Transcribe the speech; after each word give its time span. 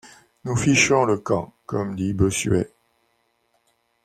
Nous 0.45 0.55
fichons 0.55 1.05
le 1.05 1.19
camp, 1.19 1.53
comme 1.67 1.95
dit 1.95 2.15
Bossuet. 2.15 2.73